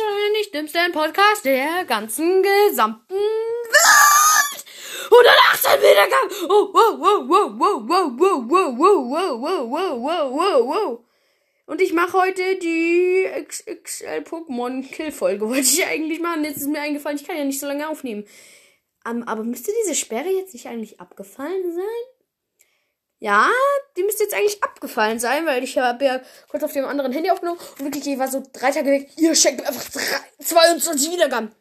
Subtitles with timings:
[0.00, 4.64] einem nicht dümmsten Podcast der ganzen gesamten Welt.
[5.04, 6.30] 118 Wiedergaben.
[6.48, 11.04] Oh, wow, wow, wow, wow, wow, wow, wow, wow.
[11.66, 15.48] Und ich mache heute die XXL Pokémon Kill Folge.
[15.48, 16.44] Wollte ich eigentlich machen.
[16.44, 18.24] Jetzt ist mir eingefallen, ich kann ja nicht so lange aufnehmen.
[19.08, 22.11] Um, aber müsste diese Sperre jetzt nicht eigentlich abgefallen sein?
[23.22, 23.48] Ja,
[23.96, 27.30] die müsste jetzt eigentlich abgefallen sein, weil ich habe ja kurz auf dem anderen Handy
[27.30, 29.10] aufgenommen und wirklich, ich war so drei Tage weg.
[29.16, 31.54] Ihr schenkt mir einfach drei, 22 Wiedergaben.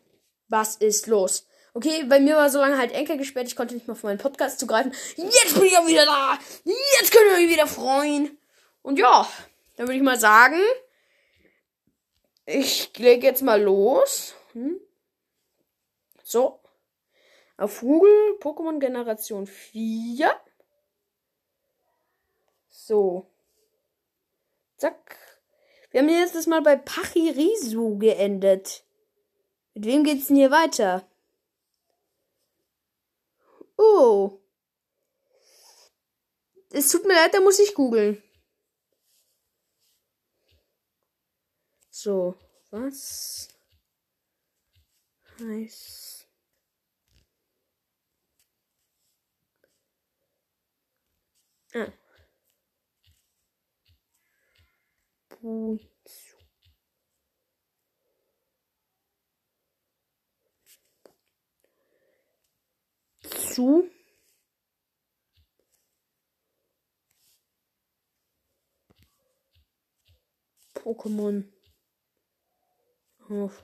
[0.48, 1.46] Was ist los?
[1.76, 4.18] Okay, bei mir war so lange halt Enkel gesperrt, ich konnte nicht mal auf meinen
[4.18, 4.92] Podcast zugreifen.
[5.18, 6.40] Jetzt bin ich auch wieder da.
[7.00, 8.40] Jetzt können wir mich wieder freuen.
[8.82, 9.30] Und ja,
[9.76, 10.60] dann würde ich mal sagen,
[12.48, 14.34] ich lege jetzt mal los.
[14.54, 14.82] Hm?
[16.24, 16.60] So.
[17.56, 20.36] Auf Google Pokémon Generation 4.
[22.84, 23.28] So.
[24.78, 25.16] Zack.
[25.92, 28.84] Wir haben jetzt das mal bei Pachirisu geendet.
[29.76, 31.08] Mit wem geht's denn hier weiter?
[33.78, 34.40] Oh.
[36.72, 38.24] Es tut mir leid, da muss ich googeln.
[41.92, 42.36] So,
[42.72, 43.50] was
[45.40, 46.28] heißt
[51.76, 52.01] ah.
[55.42, 56.38] Buizu.
[63.24, 63.90] Zu.
[70.76, 71.52] Pokémon.
[73.30, 73.64] Auf.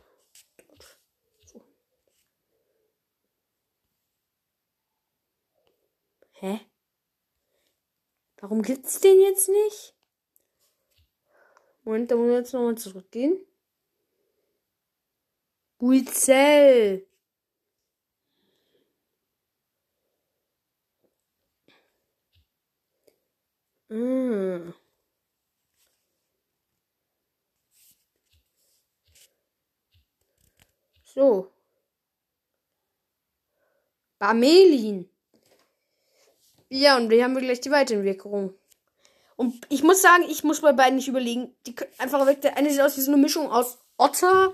[1.45, 1.61] So.
[6.33, 6.59] Hä?
[8.37, 9.96] Warum gibt's den jetzt nicht?
[11.87, 13.37] Moment, da muss ich jetzt nochmal zurückgehen.
[15.79, 17.07] Buizel.
[23.89, 24.73] Ah.
[31.05, 31.53] So.
[34.19, 35.09] Bamelin.
[36.69, 38.56] Ja, und wir haben gleich die Weiterentwicklung.
[39.37, 41.55] Und ich muss sagen, ich muss bei beiden nicht überlegen.
[41.65, 42.41] Die einfach weg.
[42.41, 44.51] Der eine sieht aus wie so eine Mischung aus Otter,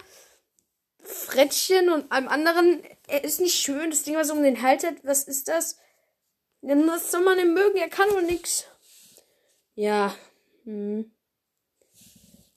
[1.02, 2.84] Frettchen und einem anderen.
[3.08, 3.90] Er ist nicht schön.
[3.90, 5.78] Das Ding, was um den Hals hat, was ist das?
[6.62, 7.78] Was soll man denn mögen?
[7.78, 8.66] Er kann nur nix.
[9.76, 10.14] Ja.
[10.66, 11.12] Hm.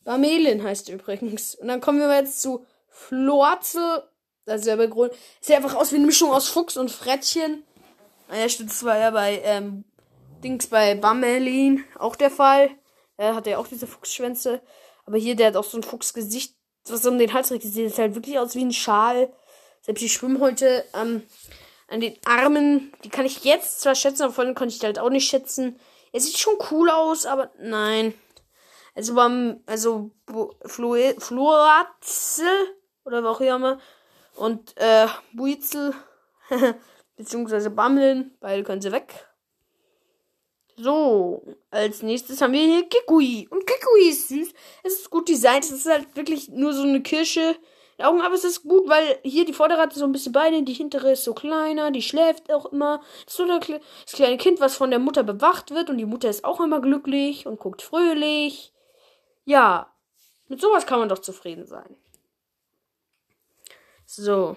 [0.05, 1.55] Barmelin heißt übrigens.
[1.55, 4.03] Und dann kommen wir jetzt zu Florzel.
[4.45, 5.13] Das ist ja bei Grund.
[5.41, 7.65] Sieht einfach aus wie eine Mischung aus Fuchs und Frettchen.
[8.29, 9.85] Naja, stimmt zwar ja bei ähm,
[10.43, 12.71] Dings bei Bammelin auch der Fall.
[13.17, 14.61] Er hat ja auch diese Fuchsschwänze.
[15.07, 16.55] Aber hier, der hat auch so ein Fuchsgesicht,
[16.89, 17.65] was um den Hals trägt.
[17.65, 19.33] Sieht halt wirklich aus wie ein Schal.
[19.81, 21.23] Selbst die Schwimmhäute ähm,
[21.89, 24.99] an den Armen, die kann ich jetzt zwar schätzen, aber vorhin konnte ich die halt
[24.99, 25.79] auch nicht schätzen.
[26.13, 28.15] Er sieht schon cool aus, aber nein.
[28.95, 30.11] Also beim, also
[30.65, 32.47] Fluoratzel
[33.05, 33.79] oder wie auch immer
[34.35, 35.95] und äh, Buizel
[37.17, 39.27] beziehungsweise Bammeln, beide können sie weg.
[40.77, 43.49] So, als nächstes haben wir hier Kikui.
[43.51, 44.53] Und Kikui ist süß.
[44.83, 45.65] Es ist gut designt.
[45.65, 47.57] Es ist halt wirklich nur so eine Kirsche.
[47.99, 50.75] Augen, aber es ist gut, weil hier die vordere hat so ein bisschen Beine, die
[50.75, 53.01] hintere ist so kleiner, die schläft auch immer.
[53.27, 56.61] So das kleine Kind, was von der Mutter bewacht wird und die Mutter ist auch
[56.61, 58.75] immer glücklich und guckt fröhlich.
[59.47, 59.91] Ja,
[60.49, 61.97] mit sowas kann man doch zufrieden sein.
[64.05, 64.57] So.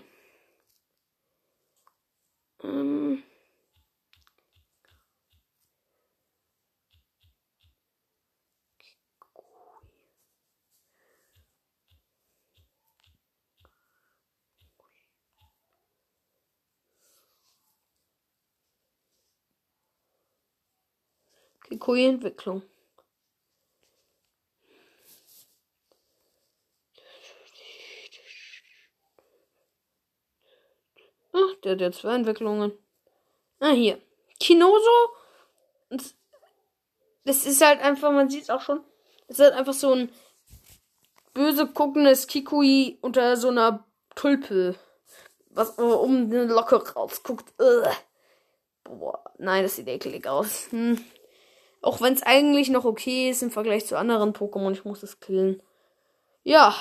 [21.70, 22.64] Kikui-Entwicklung.
[31.32, 32.72] Ach, der hat ja zwei Entwicklungen.
[33.60, 34.02] Ah, hier.
[34.40, 35.16] Kinoso.
[37.24, 38.84] Das ist halt einfach, man sieht es auch schon.
[39.28, 40.12] Es ist halt einfach so ein
[41.34, 43.86] böse guckendes Kikui unter so einer
[44.16, 44.76] Tulpe.
[45.52, 47.54] Was um eine Locke rausguckt.
[47.60, 47.96] Ugh.
[48.84, 50.72] Boah, nein, das sieht eklig aus.
[50.72, 51.04] Hm.
[51.82, 54.72] Auch wenn es eigentlich noch okay ist im Vergleich zu anderen Pokémon.
[54.72, 55.62] Ich muss es killen.
[56.44, 56.76] Ja,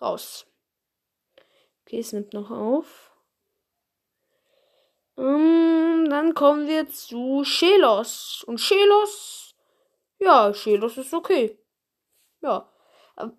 [0.00, 0.46] raus.
[1.86, 3.10] Okay, es nimmt noch auf.
[5.14, 8.44] Um, ähm, dann kommen wir zu Shelos.
[8.46, 9.54] Und Shelos,
[10.18, 11.58] ja, Shelos ist okay.
[12.40, 12.68] Ja.
[13.16, 13.36] Und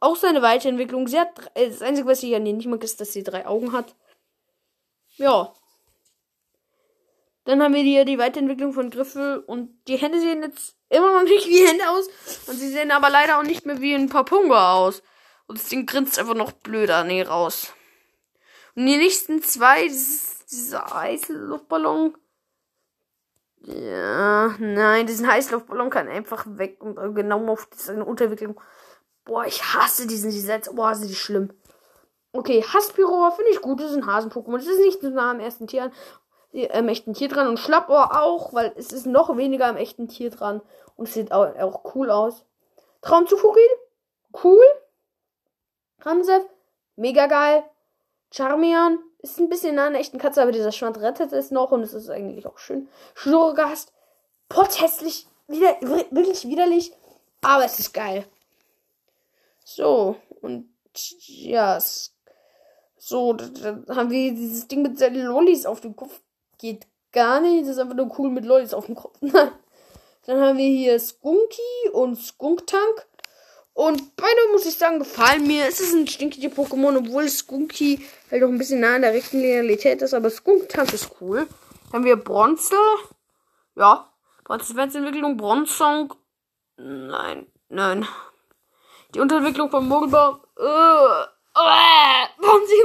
[0.00, 1.06] auch seine Weiterentwicklung.
[1.08, 3.46] Sie hat, äh, das Einzige, was ich an ihr nicht mag, ist, dass sie drei
[3.46, 3.94] Augen hat.
[5.16, 5.54] Ja.
[7.44, 11.24] Dann haben wir hier die Weiterentwicklung von Griffel und die Hände sehen jetzt immer noch
[11.24, 12.08] nicht wie Hände aus.
[12.46, 15.02] Und sie sehen aber leider auch nicht mehr wie ein Papunga aus.
[15.46, 17.72] Und das Ding grinst einfach noch blöder nee raus.
[18.74, 22.16] Und die nächsten zwei, dieser Heißluftballon.
[23.66, 28.60] Ja, nein, diesen Heißluftballon kann einfach weg und genau auf seine Unterentwicklung.
[29.24, 30.70] Boah, ich hasse diesen Gesetz.
[30.74, 31.50] Boah, sind die schlimm.
[32.32, 33.80] Okay, Haspiro finde ich gut.
[33.80, 34.56] Das ist ein Hasen-Pokémon.
[34.56, 35.92] Das ist nicht so nah am ersten Tier,
[36.72, 37.48] am echten Tier dran.
[37.48, 40.60] Und Schlappohr auch, weil es ist noch weniger am echten Tier dran.
[40.96, 42.44] Und sieht auch, auch cool aus.
[43.02, 43.68] Traumzufuril,
[44.42, 44.64] cool.
[46.00, 46.44] Ramsef,
[46.96, 47.64] mega geil.
[48.30, 51.82] Charmian ist ein bisschen nah an echten Katze, aber dieser Schwand rettet es noch und
[51.82, 52.88] es ist eigentlich auch schön.
[53.14, 53.92] Schnurrgast,
[54.48, 56.92] potthässlich, wieder, wirklich widerlich,
[57.40, 58.26] aber es ist geil.
[59.64, 60.68] So, und
[61.26, 61.80] ja,
[62.98, 66.20] so, dann haben wir dieses Ding mit seinen Lollis auf dem Kopf.
[66.58, 69.16] Geht gar nicht, das ist einfach nur cool mit Lollis auf dem Kopf.
[69.20, 73.06] dann haben wir hier Skunky und Skunktank.
[73.72, 75.66] Und beide, muss ich sagen, gefallen mir.
[75.66, 79.42] Es ist ein stinkiger Pokémon, obwohl Skunky halt auch ein bisschen nah an der richtigen
[79.42, 80.14] Realität ist.
[80.14, 81.48] Aber Skunktank ist cool.
[81.86, 82.76] Dann haben wir Bronze.
[83.74, 84.08] Ja.
[84.44, 85.36] Bronze-Entwicklung.
[85.36, 86.14] Bronzong.
[86.76, 87.46] Nein.
[87.68, 88.06] Nein.
[89.14, 90.38] Die Unterentwicklung von Mogelbau.
[90.56, 91.34] Äh.
[91.56, 92.82] Äh, Panty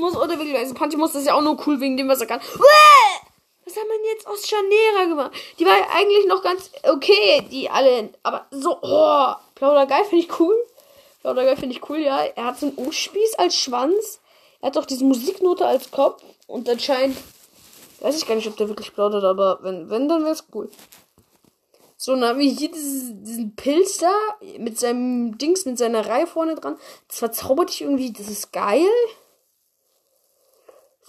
[0.00, 0.64] muss unterentwickelt werden.
[0.64, 2.40] Also Panty muss das ja auch nur cool wegen dem, was er kann.
[2.40, 5.32] Was haben wir jetzt aus Chanera gemacht?
[5.58, 8.10] Die war eigentlich noch ganz okay, die alle.
[8.22, 10.56] Aber so, oh, Plaudergeil finde ich cool.
[11.20, 12.24] Plaudergeil finde ich cool, ja.
[12.34, 14.20] Er hat so einen U-Spieß als Schwanz.
[14.60, 16.22] Er hat auch diese Musiknote als Kopf.
[16.46, 17.16] Und anscheinend.
[18.00, 20.70] Weiß ich gar nicht, ob der wirklich plaudert, aber wenn, wenn, dann wäre es cool.
[21.98, 24.10] So, dann haben wir hier diesen, diesen Pilz da
[24.56, 26.78] mit seinem Dings, mit seiner Reihe vorne dran.
[27.08, 28.88] Das verzaubert dich irgendwie, das ist geil.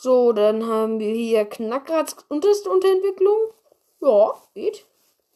[0.03, 3.37] So, dann haben wir hier Knackrats unterste Unterentwicklung.
[3.99, 4.83] Ja, geht.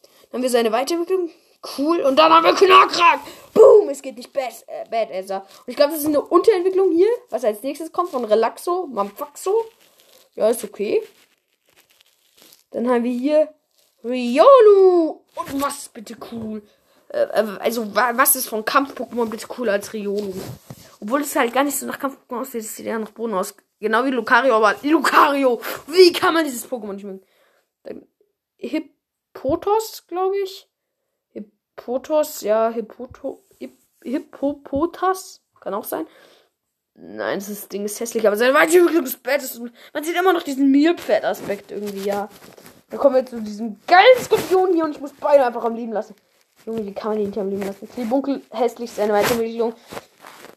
[0.02, 1.30] Dann haben wir seine Weiterentwicklung.
[1.78, 2.00] Cool.
[2.00, 3.20] Und dann haben wir Knackrack.
[3.54, 5.42] Boom, es geht nicht best, äh, Badasser.
[5.42, 9.66] Und ich glaube, das ist eine Unterentwicklung hier, was als nächstes kommt von Relaxo, Mamfaxo.
[10.34, 11.00] Ja, ist okay.
[12.72, 13.54] Dann haben wir hier
[14.02, 15.20] Riolu.
[15.36, 16.60] Und was bitte cool?
[17.10, 20.34] Äh, äh also, was ist von Kampf-Pokémon bitte cooler als Riolu?
[21.06, 23.54] Obwohl es halt gar nicht so nach Kampf-Pokémon aussieht, es sieht eher nach Boden aus.
[23.78, 25.60] Genau wie Lucario, aber Lucario!
[25.86, 27.24] Wie kann man dieses Pokémon nicht mögen?
[28.56, 30.68] Hippotos, glaube ich.
[31.28, 35.44] Hippotos, ja, Hippoto, Hipp, Hippopotas.
[35.60, 36.08] Kann auch sein.
[36.94, 39.24] Nein, das Ding ist hässlich, aber sein Weiterentwicklung ist.
[39.94, 42.28] Man sieht immer noch diesen Mealpad-Aspekt irgendwie, ja.
[42.90, 45.92] Dann kommen wir zu diesem geilen Skorpion hier und ich muss beide einfach am Leben
[45.92, 46.16] lassen.
[46.64, 47.88] Junge, wie kann man die nicht am Leben lassen?
[47.88, 49.74] Klebunkel, hässlich, seine Weiterentwicklung.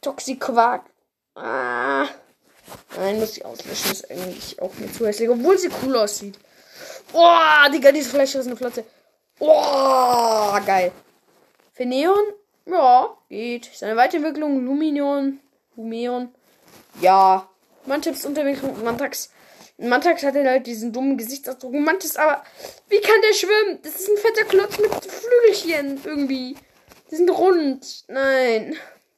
[0.01, 0.83] Toxiquark.
[1.35, 2.07] Ah.
[2.97, 3.91] Nein, muss ich auslöschen.
[3.91, 5.29] Ist eigentlich auch mir zu hässlich.
[5.29, 6.37] Obwohl sie cool aussieht.
[7.11, 8.85] Boah, Digga, diese Flasche ist eine Flotte.
[9.37, 10.91] Boah, geil.
[11.73, 12.33] Pheneon?
[12.65, 13.69] Ja, geht.
[13.73, 15.39] Seine Weiterentwicklung, Luminion,
[15.75, 16.29] Lumeon.
[17.01, 17.49] Ja.
[17.85, 19.31] Mantips Unterentwicklung, Mantax.
[19.77, 21.73] Mantax hat halt diesen dummen Gesichtsausdruck.
[21.73, 22.43] Mantis, aber
[22.89, 23.79] wie kann der schwimmen?
[23.81, 26.57] Das ist ein fetter Klotz mit Flügelchen irgendwie.
[27.09, 28.03] Die sind rund.
[28.07, 28.75] Nein.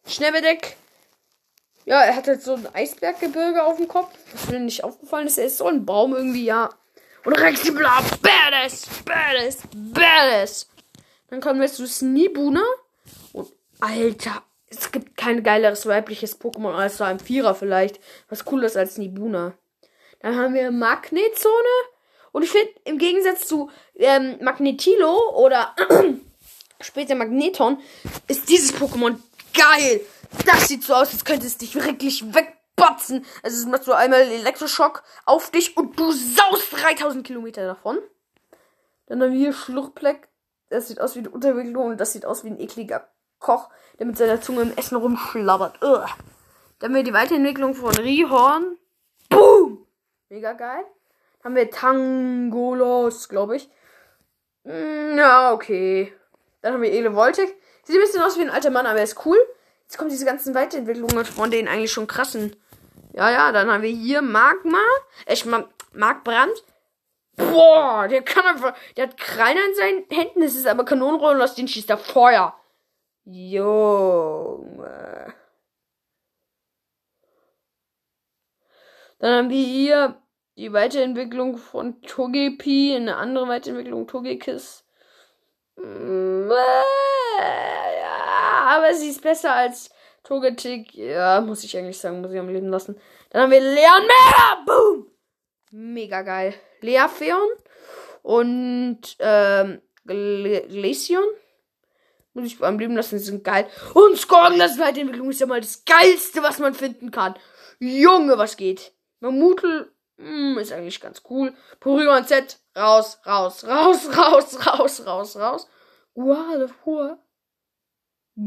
[0.08, 0.78] Schnellbedeck.
[1.86, 4.14] Ja, er hat halt so ein Eisberggebirge auf dem Kopf.
[4.34, 6.70] Was mir nicht aufgefallen ist, er ist so ein Baum irgendwie, ja.
[7.26, 10.68] Und Rexibla, badass, badass, badass.
[11.30, 12.64] Dann kommen wir zu Snibuna.
[13.34, 18.00] Und Alter, es gibt kein geileres weibliches Pokémon als so ein Vierer vielleicht.
[18.30, 19.54] Was cooler ist als Nibuna.
[20.22, 21.54] Dann haben wir Magnetzone.
[22.32, 25.76] Und ich finde, im Gegensatz zu ähm, Magnetilo oder
[26.82, 27.80] später Magneton,
[28.28, 29.18] ist dieses Pokémon
[29.54, 30.02] geil.
[30.46, 33.26] Das sieht so aus, als könnte es dich wirklich wegbotzen.
[33.44, 38.00] Also es macht so einmal Elektroschock auf dich und du saust 3000 Kilometer davon.
[39.08, 40.30] Dann haben wir hier Schlurpleck.
[40.70, 44.06] Das sieht aus wie eine Unterwicklung und das sieht aus wie ein ekliger Koch, der
[44.06, 45.84] mit seiner Zunge im Essen rumschlabbert.
[45.84, 46.06] Ugh.
[46.80, 48.78] Dann haben wir die Weiterentwicklung von Rihorn.
[49.30, 49.86] Boom!
[50.30, 50.84] Mega geil.
[51.42, 53.70] Dann haben wir Tangolos, glaube ich.
[54.64, 56.14] Mm, ja, okay.
[56.62, 57.54] Dann haben wir Elevoltic.
[57.84, 59.38] Sieht ein bisschen aus wie ein alter Mann, aber er ist cool.
[59.84, 62.56] Jetzt kommen diese ganzen Weiterentwicklungen von denen eigentlich schon krassen.
[63.14, 64.80] Ja, ja, dann haben wir hier Magma.
[65.28, 66.64] Ich äh, Markbrand.
[67.36, 68.74] Boah, der kann einfach.
[68.96, 70.42] Der hat Kreiner in seinen Händen.
[70.42, 72.56] Das ist aber Kanonenrollen, aus denen schießt er Feuer.
[73.26, 74.62] Junge.
[79.20, 80.22] Dann haben wir hier
[80.58, 84.81] die Weiterentwicklung von Togepi, eine andere Weiterentwicklung Togekiss.
[85.78, 88.04] Mm, äh,
[88.68, 89.90] aber sie ist besser als
[90.24, 93.00] Togetic, ja, muss ich eigentlich sagen, muss ich am Leben lassen.
[93.30, 95.08] Dann haben wir Leon Mega, boom!
[95.72, 96.54] Mega geil.
[96.82, 97.50] Leafeon
[98.24, 101.24] und ähm, Glaceon.
[102.34, 103.68] Muss ich am Leben lassen, die sind geil.
[103.94, 107.36] Und Skorglas Weiterentwicklung ist ja mal das geilste, was man finden kann.
[107.80, 108.94] Junge, was geht?
[109.20, 111.54] Mamutel mh, ist eigentlich ganz cool.
[111.80, 115.68] Porygon Z, raus, raus, raus, raus, raus, raus, raus.
[116.14, 117.18] Wow,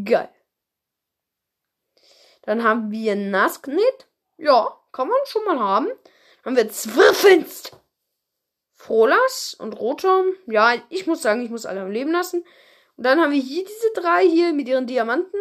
[0.04, 0.30] Geil.
[2.42, 4.08] Dann haben wir Nasknit.
[4.36, 5.86] Ja, kann man schon mal haben.
[6.42, 7.76] Dann haben wir Zwirfinst.
[8.72, 10.34] Frolas und Rotom.
[10.46, 12.44] Ja, ich muss sagen, ich muss alle am Leben lassen.
[12.96, 15.38] Und dann haben wir hier diese drei hier mit ihren Diamanten.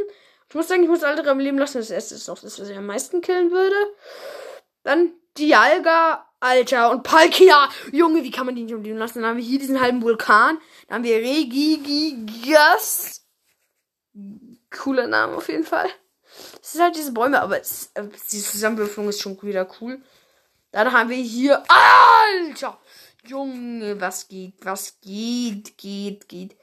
[0.48, 1.80] Ich muss sagen, ich muss alle drei am Leben lassen.
[1.80, 3.76] Das erste ist noch das, was ich am meisten killen würde.
[4.84, 7.70] Dann Dialga, Alter, und Palkia.
[7.92, 9.22] Junge, wie kann man die nicht am Leben lassen?
[9.22, 10.58] Dann haben wir hier diesen halben Vulkan.
[10.88, 13.26] Dann haben wir Regigigas.
[14.70, 15.90] Cooler Name auf jeden Fall.
[16.62, 20.02] Es sind halt diese Bäume, aber es, äh, diese Zusammenwürfelung ist schon wieder cool.
[20.72, 21.64] Dann haben wir hier.
[21.68, 22.80] Alter!
[23.26, 24.66] Junge, was geht?
[24.66, 25.78] Was geht?
[25.78, 26.58] Geht, geht.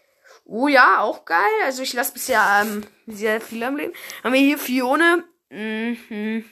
[0.45, 1.41] Oh ja, auch geil.
[1.65, 3.95] Also ich lasse bisher ähm, sehr viel am Leben.
[4.23, 5.25] Haben wir hier Fione.
[5.49, 6.45] Mhm.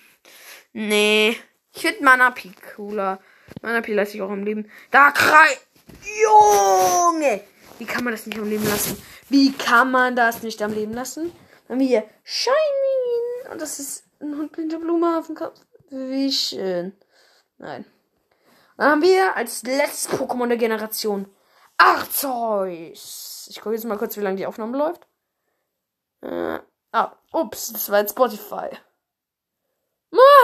[0.73, 1.37] Nee.
[1.73, 3.21] Ich finde Manapi cooler.
[3.63, 4.71] Manapi lasse ich auch am Leben.
[4.91, 5.59] Da Krei.
[6.23, 7.43] Junge!
[7.79, 9.01] Wie kann man das nicht am Leben lassen?
[9.29, 11.33] Wie kann man das nicht am Leben lassen?
[11.67, 13.51] Dann haben wir hier Shiny.
[13.53, 15.61] Und das ist ein Hund mit der Blume auf dem Kopf.
[15.91, 16.97] Wie schön.
[17.59, 17.85] Nein.
[18.77, 21.27] Dann haben wir als letztes Pokémon der Generation
[21.77, 23.47] Arceus.
[23.51, 25.07] Ich gucke jetzt mal kurz, wie lange die Aufnahme läuft.
[26.21, 26.59] Äh,
[26.93, 28.69] ah, ups, das war jetzt Spotify.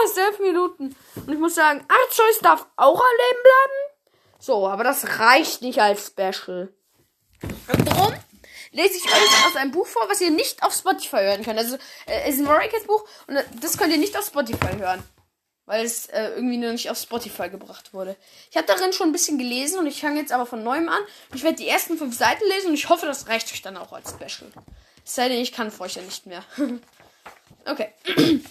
[0.05, 0.95] Ist elf Minuten.
[1.15, 4.09] Und ich muss sagen, Arceus darf auch am Leben bleiben.
[4.39, 6.71] So, aber das reicht nicht als Special.
[7.41, 8.13] Und warum?
[8.71, 11.57] Lese ich euch aus einem Buch vor, was ihr nicht auf Spotify hören könnt.
[11.57, 15.03] Also, es äh, ist ein Warriors Buch und das könnt ihr nicht auf Spotify hören
[15.65, 18.15] weil es äh, irgendwie noch nicht auf Spotify gebracht wurde.
[18.51, 21.01] Ich habe darin schon ein bisschen gelesen und ich fange jetzt aber von neuem an.
[21.33, 23.91] Ich werde die ersten fünf Seiten lesen und ich hoffe, das reicht euch dann auch
[23.91, 24.51] als Special.
[25.03, 26.43] Es sei denn, ich kann für euch ja nicht mehr.
[27.65, 27.93] okay.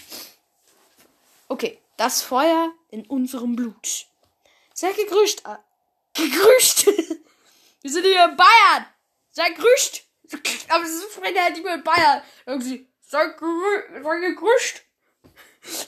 [1.49, 4.07] okay, das Feuer in unserem Blut.
[4.73, 5.45] Sei gegrüßt.
[5.47, 5.57] Äh,
[6.15, 6.87] gegrüßt.
[7.83, 8.87] Wir sind hier in Bayern.
[9.31, 10.05] Sei gegrüßt.
[10.69, 12.23] Aber es ist Freunde halt mehr in Bayern.
[12.47, 14.83] Irgendwie, sei, gegrü sei gegrüßt.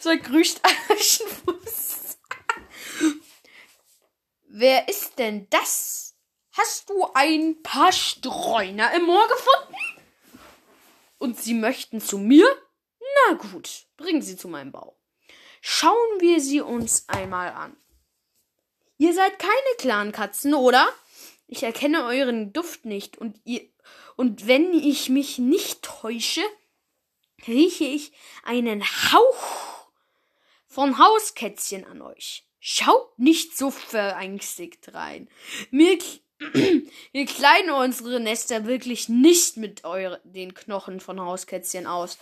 [0.01, 0.61] So grüßt
[0.91, 2.19] Aschenfuß.
[4.49, 6.15] Wer ist denn das?
[6.53, 9.77] Hast du ein paar Streuner im Moor gefunden?
[11.19, 12.47] Und sie möchten zu mir?
[13.29, 14.96] Na gut, bringen sie zu meinem Bau.
[15.68, 17.76] Schauen wir sie uns einmal an.
[18.99, 20.88] Ihr seid keine Clankatzen, oder?
[21.49, 23.62] Ich erkenne euren Duft nicht und ihr
[24.14, 26.42] und wenn ich mich nicht täusche,
[27.49, 28.12] rieche ich
[28.44, 29.90] einen Hauch
[30.68, 32.46] von Hauskätzchen an euch.
[32.61, 35.28] Schaut nicht so verängstigt rein.
[35.73, 35.99] Wir,
[37.12, 42.18] wir kleiden unsere Nester wirklich nicht mit eure, den Knochen von Hauskätzchen aus.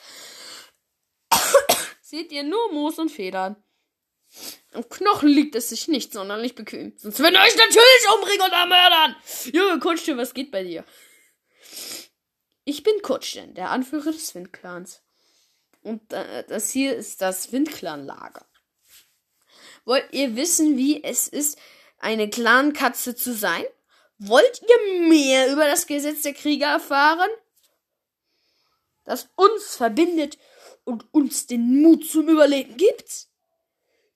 [2.14, 3.56] Seht ihr nur Moos und Federn.
[4.72, 6.92] Am Knochen liegt es sich nicht sonderlich bequem.
[6.96, 9.16] Sonst würden euch natürlich umbringen und ermördern.
[9.52, 10.84] Junge Kutschchen, was geht bei dir?
[12.64, 15.02] Ich bin Kutschchen, der Anführer des Windclans.
[15.82, 18.46] Und äh, das hier ist das Windclan-Lager.
[19.84, 21.58] Wollt ihr wissen, wie es ist,
[21.98, 23.64] eine Clankatze zu sein?
[24.18, 27.30] Wollt ihr mehr über das Gesetz der Krieger erfahren?
[29.02, 30.38] Das uns verbindet
[30.84, 33.28] und uns den Mut zum Überleben gibt?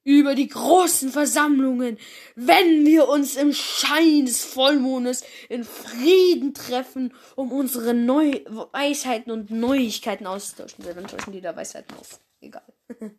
[0.09, 1.99] über die großen Versammlungen,
[2.35, 8.41] wenn wir uns im Schein des Vollmondes in Frieden treffen, um unsere Neu
[8.73, 10.83] Weisheiten und Neuigkeiten auszutauschen.
[10.83, 12.21] Dann tauschen die da Weisheiten aus.
[12.41, 12.65] Egal.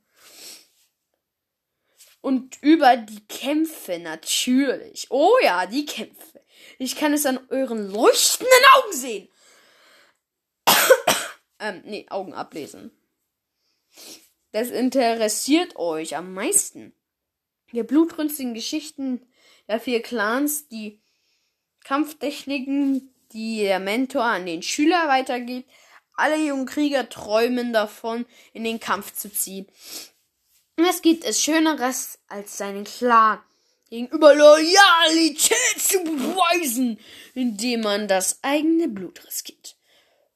[2.21, 5.07] Und über die Kämpfe natürlich.
[5.09, 6.43] Oh ja, die Kämpfe.
[6.77, 9.29] Ich kann es an euren leuchtenden Augen sehen.
[11.59, 12.91] ähm, nee, Augen ablesen
[14.51, 16.93] das interessiert euch am meisten?
[17.71, 19.21] Die blutrünstigen Geschichten
[19.67, 20.99] der vier Clans, die
[21.83, 25.69] Kampftechniken, die der Mentor an den Schüler weitergibt.
[26.15, 29.67] Alle jungen Krieger träumen davon, in den Kampf zu ziehen.
[30.75, 33.39] Was gibt es Schöneres, als seinen Clan
[33.89, 36.99] gegenüber Loyalität zu beweisen,
[37.35, 39.75] indem man das eigene Blut riskiert?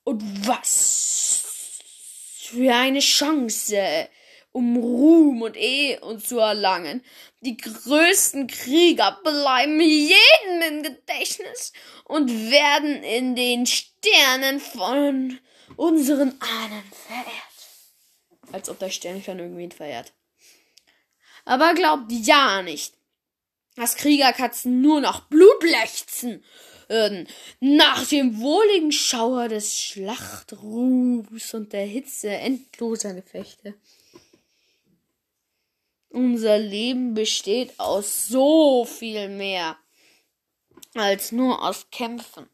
[0.04, 1.53] Und was
[2.54, 4.10] für eine Chance,
[4.52, 7.04] um Ruhm und Ehe zu erlangen.
[7.42, 11.74] Die größten Krieger bleiben jedem im Gedächtnis
[12.06, 15.40] und werden in den Sternen von
[15.76, 18.52] unseren Ahnen verehrt.
[18.52, 20.14] Als ob der Sternclan irgendwen verehrt.
[21.46, 22.94] Aber glaubt ja nicht,
[23.76, 26.44] dass Kriegerkatzen nur nach Blut lechzen
[26.90, 27.28] würden.
[27.60, 33.76] Nach dem wohligen Schauer des Schlachtrufs und der Hitze endloser Gefechte.
[36.10, 39.78] Unser Leben besteht aus so viel mehr
[40.94, 42.48] als nur aus Kämpfen.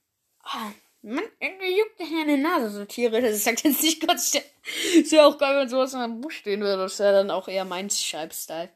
[0.46, 0.72] Oh,
[1.02, 3.22] Mann, irgendwie juckt in eine Nase so Tiere.
[3.22, 4.18] Das sagt jetzt nicht Gott.
[4.18, 6.84] Ist ja auch geil, wenn sowas in einem Busch stehen würde.
[6.84, 8.70] Das wäre dann auch eher mein Schreibstyle.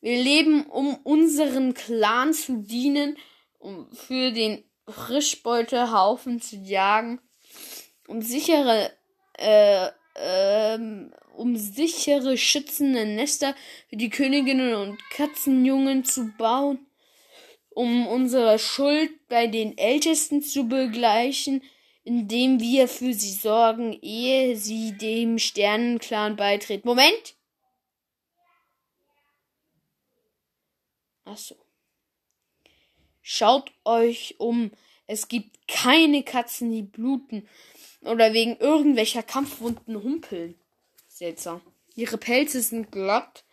[0.00, 3.16] Wir leben, um unseren Clan zu dienen,
[3.58, 7.20] um für den Frischbeutehaufen zu jagen,
[8.06, 8.92] um sichere,
[9.34, 13.54] äh, ähm, um sichere schützende Nester
[13.88, 16.86] für die Königinnen und Katzenjungen zu bauen,
[17.70, 21.62] um unsere Schuld bei den Ältesten zu begleichen,
[22.04, 26.88] indem wir für sie sorgen, ehe sie dem Sternenclan beitreten.
[26.88, 27.36] Moment!
[31.26, 31.67] Ach so.
[33.30, 34.70] Schaut euch um.
[35.06, 37.46] Es gibt keine Katzen, die bluten
[38.00, 40.54] oder wegen irgendwelcher Kampfwunden humpeln.
[41.08, 41.60] Seltsam.
[41.94, 43.44] Ihre Pelze sind glatt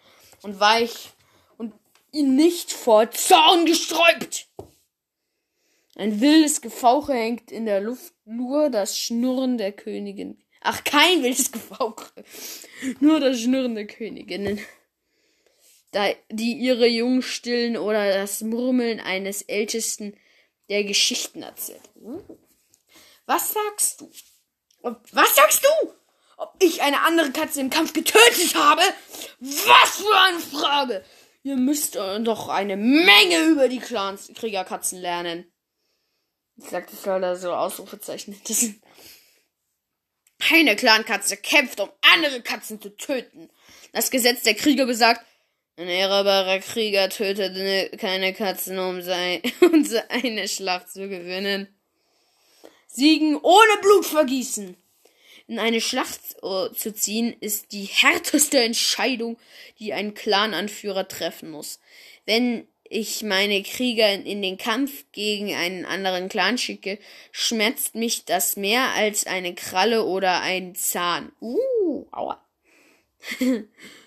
[0.43, 1.09] und weich
[1.57, 1.73] und
[2.13, 4.47] nicht vor Zorn gesträubt.
[5.95, 10.41] Ein wildes Gefauche hängt in der Luft, nur das Schnurren der Königin.
[10.61, 12.11] Ach, kein wildes Gefauche.
[13.01, 14.57] Nur das Schnurren der Königinnen
[16.29, 20.17] die ihre Jungen stillen oder das Murmeln eines Ältesten,
[20.69, 21.81] der Geschichten erzählt.
[23.25, 24.11] Was sagst du?
[25.11, 25.93] Was sagst du?
[26.37, 28.81] Ob ich eine andere Katze im Kampf getötet habe?
[29.39, 31.05] Was für eine Frage!
[31.43, 35.51] Ihr müsst doch eine Menge über die Clans Kriegerkatzen lernen.
[36.57, 38.39] Ich sag das leider so Ausrufezeichen.
[38.47, 38.65] Das
[40.51, 43.49] eine Clankatze kämpft, um andere Katzen zu töten.
[43.93, 45.25] Das Gesetz der Krieger besagt,
[45.77, 48.99] ein ehrbarer Krieger tötet keine Katzen, um,
[49.61, 51.67] um eine Schlacht zu gewinnen.
[52.87, 54.77] Siegen ohne Blutvergießen.
[55.47, 59.37] In eine Schlacht uh, zu ziehen, ist die härteste Entscheidung,
[59.77, 61.79] die ein Clananführer treffen muss.
[62.25, 66.99] Wenn ich meine Krieger in den Kampf gegen einen anderen Clan schicke,
[67.31, 71.31] schmerzt mich das mehr als eine Kralle oder ein Zahn.
[71.41, 72.41] Uh, aua.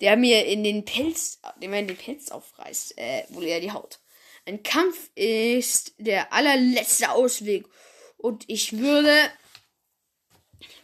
[0.00, 3.72] der mir in den Pelz, der mir in den Pelz aufreißt, äh, wohl eher die
[3.72, 3.98] Haut.
[4.44, 7.66] Ein Kampf ist der allerletzte Ausweg
[8.16, 9.12] und ich würde,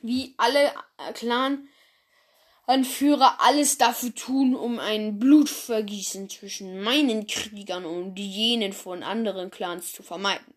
[0.03, 0.73] wie alle
[1.15, 9.93] Clan-Anführer, alles dafür tun, um ein Blutvergießen zwischen meinen Kriegern und jenen von anderen Clans
[9.93, 10.55] zu vermeiden.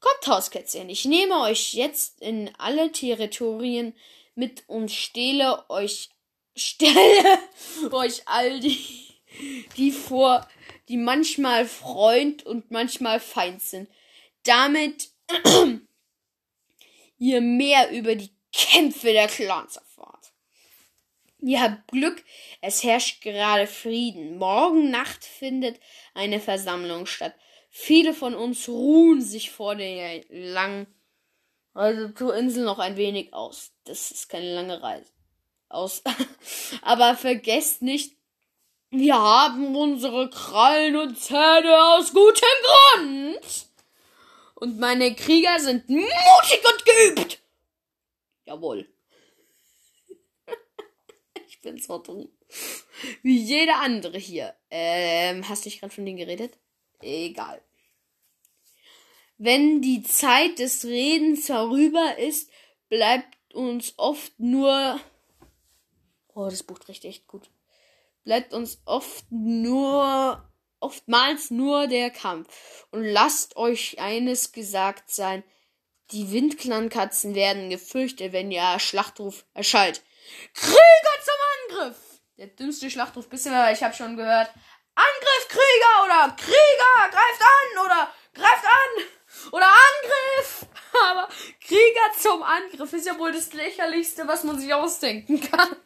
[0.00, 3.94] Kommt, Hauskätzchen, ich nehme euch jetzt in alle Territorien
[4.34, 6.10] mit und stehle euch
[6.56, 7.38] stelle
[7.92, 9.20] euch all die,
[9.76, 10.48] die vor,
[10.88, 13.88] die manchmal Freund und manchmal Feind sind.
[14.44, 15.10] Damit
[17.18, 20.32] ihr mehr über die Kämpfe der Clans erfahrt.
[21.40, 22.24] Ihr habt Glück,
[22.62, 24.38] es herrscht gerade Frieden.
[24.38, 25.78] Morgen Nacht findet
[26.14, 27.34] eine Versammlung statt.
[27.68, 30.86] Viele von uns ruhen sich vor der langen
[31.74, 33.72] also zur Insel noch ein wenig aus.
[33.84, 35.15] Das ist keine lange Reise
[35.68, 36.02] aus.
[36.82, 38.16] Aber vergesst nicht,
[38.90, 43.66] wir haben unsere Krallen und Zähne aus gutem Grund.
[44.54, 47.42] Und meine Krieger sind mutig und geübt.
[48.44, 48.88] Jawohl.
[51.48, 52.30] ich bin so dumm.
[53.22, 54.54] Wie jeder andere hier.
[54.70, 56.58] Ähm, hast du nicht gerade von denen geredet?
[57.00, 57.60] Egal.
[59.36, 62.50] Wenn die Zeit des Redens vorüber ist,
[62.88, 64.98] bleibt uns oft nur
[66.36, 67.48] Oh, das Buch riecht echt gut.
[68.22, 70.46] Bleibt uns oft nur,
[70.80, 72.86] oftmals nur der Kampf.
[72.90, 75.42] Und lasst euch eines gesagt sein.
[76.10, 80.02] Die Windklankatzen werden gefürchtet, wenn ihr Schlachtruf erschallt.
[80.52, 81.96] Krieger zum Angriff!
[82.36, 84.50] Der dümmste Schlachtruf bisher, ich habe schon gehört.
[84.94, 90.66] Angriff Krieger oder Krieger greift an oder greift an oder Angriff.
[91.02, 91.28] Aber
[91.62, 95.76] Krieger zum Angriff ist ja wohl das lächerlichste, was man sich ausdenken kann.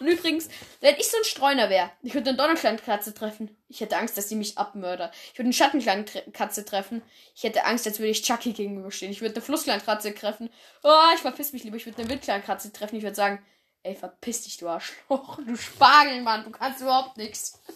[0.00, 0.48] Und übrigens,
[0.80, 3.56] wenn ich so ein Streuner wäre, ich würde eine Donnerkleinkatze treffen.
[3.68, 5.14] Ich hätte Angst, dass sie mich abmördert.
[5.32, 7.02] Ich würde eine Schattenkleinkatze treffen.
[7.34, 9.12] Ich hätte Angst, als würde ich Chucky gegenüberstehen.
[9.12, 10.50] Ich würde eine Flusskleinkatze treffen.
[10.82, 11.76] Oh, ich verpiss mich lieber.
[11.76, 12.96] Ich würde eine Wildkleinkatze treffen.
[12.96, 13.44] Ich würde sagen,
[13.82, 15.38] ey, verpiss dich, du Arschloch.
[15.46, 17.60] Du Spargelmann, du kannst überhaupt nichts.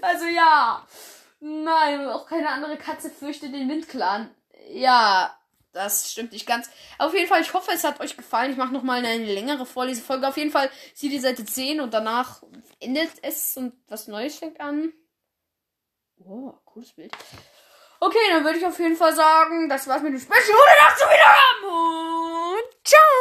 [0.00, 0.86] Also ja.
[1.40, 4.30] Nein, auch keine andere Katze fürchtet den Windclan.
[4.70, 5.36] Ja.
[5.72, 6.70] Das stimmt nicht ganz.
[6.98, 8.52] Auf jeden Fall, ich hoffe, es hat euch gefallen.
[8.52, 10.28] Ich mache nochmal eine längere Vorlesefolge.
[10.28, 12.42] Auf jeden Fall sieht die Seite 10 und danach
[12.80, 14.92] endet es und was Neues fängt an.
[16.18, 17.12] Oh, cooles Bild.
[18.00, 20.40] Okay, dann würde ich auf jeden Fall sagen, das war's mit dem Special.
[20.40, 23.12] Gute Nacht, wieder und ciao!